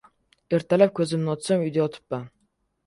Ertalab 0.59 0.93
ko‘zimni 1.01 1.31
ochsam, 1.37 1.67
uyda 1.69 1.83
yotibman. 1.85 2.27